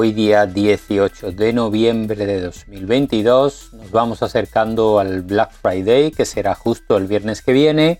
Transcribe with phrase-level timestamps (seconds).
[0.00, 6.54] Hoy día 18 de noviembre de 2022 nos vamos acercando al Black Friday que será
[6.54, 7.98] justo el viernes que viene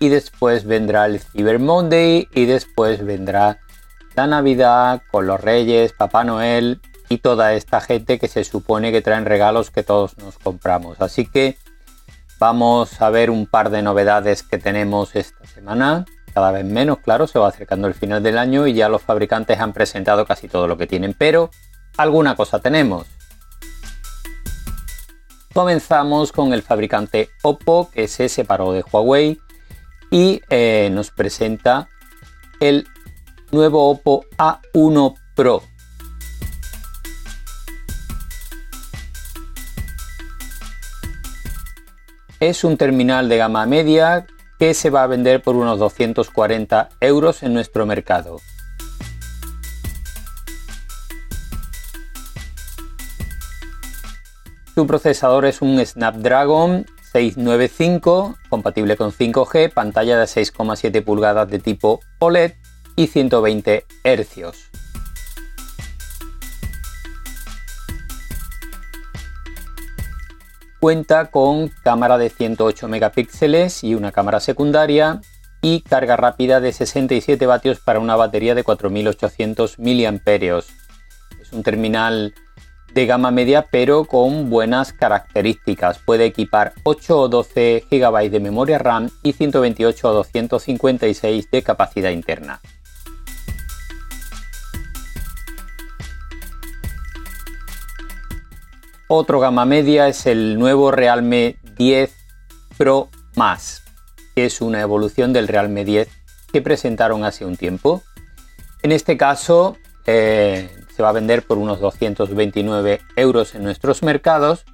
[0.00, 3.60] y después vendrá el Cyber Monday y después vendrá
[4.16, 9.00] la Navidad con los Reyes, Papá Noel y toda esta gente que se supone que
[9.00, 11.00] traen regalos que todos nos compramos.
[11.00, 11.56] Así que
[12.40, 16.06] vamos a ver un par de novedades que tenemos esta semana.
[16.36, 19.58] Cada vez menos, claro, se va acercando el final del año y ya los fabricantes
[19.58, 21.48] han presentado casi todo lo que tienen, pero
[21.96, 23.06] alguna cosa tenemos.
[25.54, 29.40] Comenzamos con el fabricante Oppo que se separó de Huawei
[30.10, 31.88] y eh, nos presenta
[32.60, 32.86] el
[33.50, 35.62] nuevo Oppo A1 Pro.
[42.40, 44.26] Es un terminal de gama media
[44.58, 48.38] que se va a vender por unos 240 euros en nuestro mercado.
[54.74, 62.00] Su procesador es un Snapdragon 695, compatible con 5G, pantalla de 6,7 pulgadas de tipo
[62.18, 62.52] OLED
[62.94, 64.75] y 120 Hz.
[70.80, 75.20] Cuenta con cámara de 108 megapíxeles y una cámara secundaria
[75.62, 80.58] y carga rápida de 67 vatios para una batería de 4800 mAh.
[81.40, 82.34] Es un terminal
[82.92, 85.98] de gama media pero con buenas características.
[85.98, 92.10] Puede equipar 8 o 12 GB de memoria RAM y 128 o 256 de capacidad
[92.10, 92.60] interna.
[99.08, 102.12] Otro gama media es el nuevo Realme 10
[102.76, 103.84] Pro Más,
[104.34, 106.08] que es una evolución del Realme 10
[106.52, 108.02] que presentaron hace un tiempo.
[108.82, 114.64] En este caso, eh, se va a vender por unos 229 euros en nuestros mercados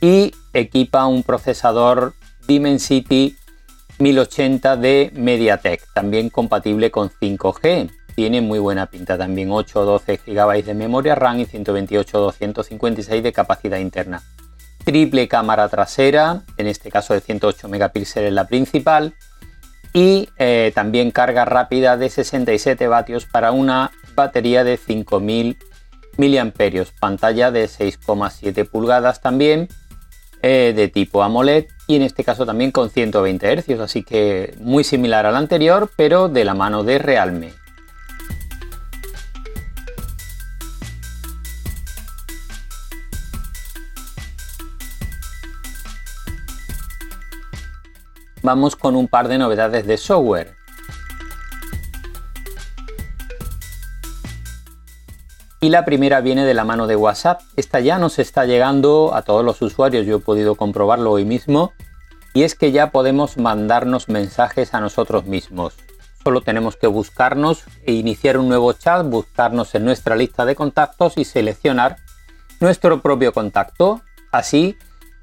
[0.00, 2.14] y equipa un procesador
[2.48, 3.36] Dimensity
[4.00, 7.92] 1080 de MediaTek, también compatible con 5G.
[8.16, 13.22] Tiene muy buena pinta también, 8 o 12 GB de memoria RAM y 128 256
[13.22, 14.22] de capacidad interna.
[14.84, 19.14] Triple cámara trasera, en este caso de 108 megapíxeles la principal,
[19.92, 25.58] y eh, también carga rápida de 67 vatios para una batería de 5000
[26.16, 29.68] mAh, pantalla de 6,7 pulgadas también,
[30.40, 34.84] eh, de tipo AMOLED y en este caso también con 120 Hz, así que muy
[34.84, 37.65] similar al anterior, pero de la mano de Realme.
[48.46, 50.54] Vamos con un par de novedades de software.
[55.60, 57.40] y la primera viene de la mano de WhatsApp.
[57.56, 61.72] Esta ya nos está llegando a todos los usuarios, yo he podido comprobarlo hoy mismo,
[62.34, 65.74] y es que ya podemos mandarnos mensajes a nosotros mismos.
[66.22, 71.18] Solo tenemos que buscarnos e iniciar un nuevo chat, buscarnos en nuestra lista de contactos
[71.18, 71.96] y seleccionar
[72.60, 74.02] nuestro propio contacto.
[74.30, 74.76] Así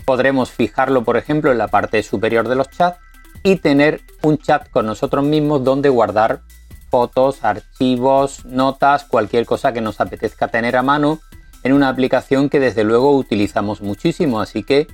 [0.03, 2.99] podremos fijarlo, por ejemplo, en la parte superior de los chats
[3.43, 6.41] y tener un chat con nosotros mismos donde guardar
[6.89, 11.19] fotos, archivos, notas, cualquier cosa que nos apetezca tener a mano
[11.63, 14.39] en una aplicación que desde luego utilizamos muchísimo.
[14.39, 14.87] Así que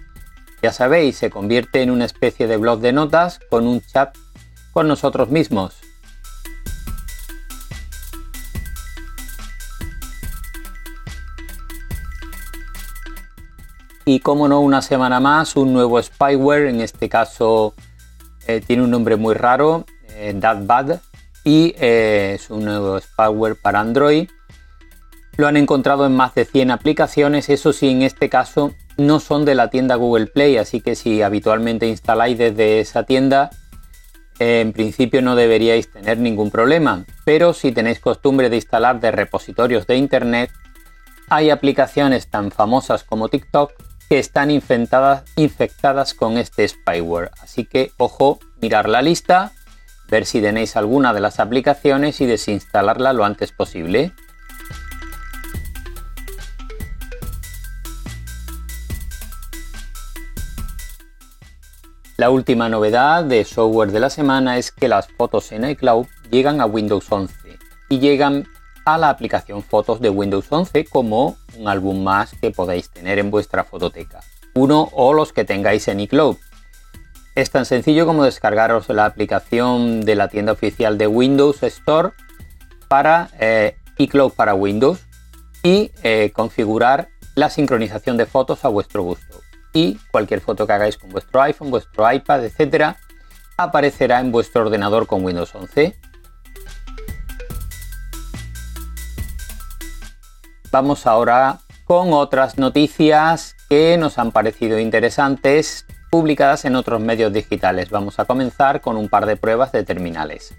[0.61, 4.15] ya sabéis, se convierte en una especie de blog de notas con un chat
[4.71, 5.75] con nosotros mismos.
[14.05, 17.75] Y como no, una semana más, un nuevo spyware, en este caso
[18.49, 19.85] eh, tiene un nombre muy raro,
[20.15, 20.33] eh,
[21.43, 24.27] y eh, es un nuevo spyware para Android.
[25.37, 29.45] Lo han encontrado en más de 100 aplicaciones, eso sí, en este caso no son
[29.45, 33.51] de la tienda Google Play, así que si habitualmente instaláis desde esa tienda,
[34.39, 37.05] eh, en principio no deberíais tener ningún problema.
[37.25, 40.49] Pero si tenéis costumbre de instalar de repositorios de Internet,
[41.29, 43.73] hay aplicaciones tan famosas como TikTok
[44.09, 47.31] que están infectadas, con este spyware.
[47.41, 49.51] Así que ojo, mirar la lista
[50.09, 54.11] ver si tenéis alguna de las aplicaciones y desinstalarla lo antes posible.
[62.17, 66.59] La última novedad de software de la semana es que las fotos en iCloud llegan
[66.59, 68.47] a Windows 11 y llegan
[68.83, 73.29] a la aplicación Fotos de Windows 11 como un álbum más que podéis tener en
[73.29, 74.21] vuestra fototeca.
[74.55, 76.37] Uno o los que tengáis en iCloud.
[77.35, 82.11] Es tan sencillo como descargaros la aplicación de la tienda oficial de Windows Store
[82.87, 85.05] para eh, iCloud para Windows
[85.63, 89.41] y eh, configurar la sincronización de fotos a vuestro gusto.
[89.73, 92.97] Y cualquier foto que hagáis con vuestro iPhone, vuestro iPad, etcétera,
[93.57, 95.95] aparecerá en vuestro ordenador con Windows 11.
[100.71, 107.89] Vamos ahora con otras noticias que nos han parecido interesantes publicadas en otros medios digitales.
[107.89, 110.53] Vamos a comenzar con un par de pruebas de terminales.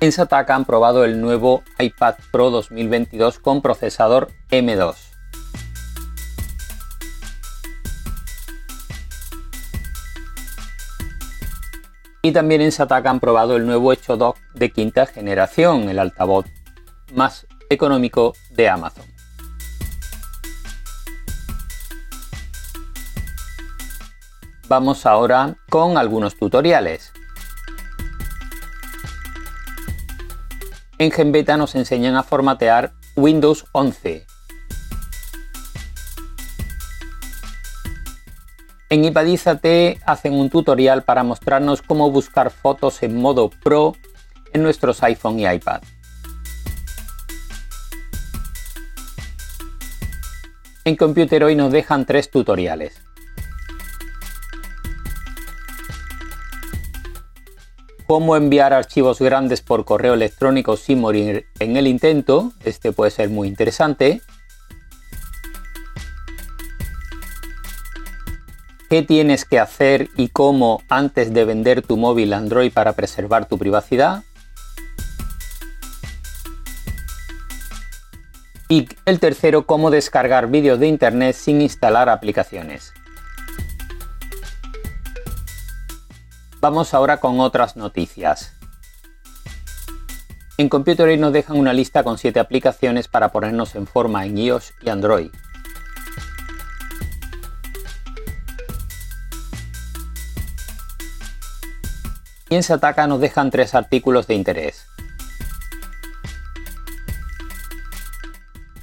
[0.00, 5.03] En Sataka han probado el nuevo iPad Pro 2022 con procesador M2.
[12.24, 16.46] Y también en Sataka han probado el nuevo Echo Dot de quinta generación, el altavoz
[17.12, 19.04] más económico de Amazon.
[24.68, 27.12] Vamos ahora con algunos tutoriales.
[30.96, 34.24] En GenBeta nos enseñan a formatear Windows 11.
[38.94, 43.96] En Ipadízate hacen un tutorial para mostrarnos cómo buscar fotos en modo Pro
[44.52, 45.82] en nuestros iPhone y iPad.
[50.84, 53.00] En Computer hoy nos dejan tres tutoriales.
[58.06, 62.52] cómo enviar archivos grandes por correo electrónico sin morir en el intento.
[62.64, 64.20] Este puede ser muy interesante.
[68.94, 73.58] ¿Qué tienes que hacer y cómo antes de vender tu móvil Android para preservar tu
[73.58, 74.22] privacidad?
[78.68, 82.92] Y el tercero, cómo descargar vídeos de internet sin instalar aplicaciones.
[86.60, 88.52] Vamos ahora con otras noticias.
[90.56, 94.72] En Computer nos dejan una lista con 7 aplicaciones para ponernos en forma en iOS
[94.82, 95.32] y Android.
[102.54, 104.86] Y en Sataka nos dejan tres artículos de interés.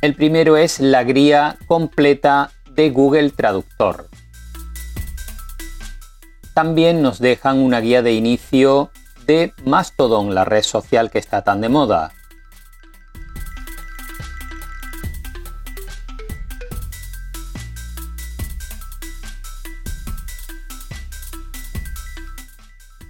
[0.01, 4.09] El primero es la guía completa de Google Traductor.
[6.53, 8.91] También nos dejan una guía de inicio
[9.25, 12.11] de Mastodon, la red social que está tan de moda.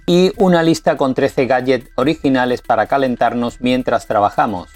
[0.06, 4.70] Y una lista con 13 gadgets originales para calentarnos mientras trabajamos.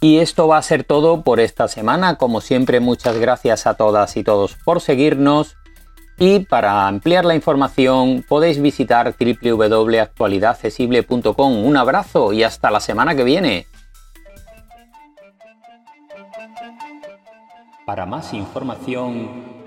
[0.00, 2.16] Y esto va a ser todo por esta semana.
[2.16, 5.56] Como siempre, muchas gracias a todas y todos por seguirnos.
[6.18, 11.64] Y para ampliar la información podéis visitar www.actualidadaccesible.com.
[11.64, 13.66] Un abrazo y hasta la semana que viene.
[17.84, 19.65] Para más información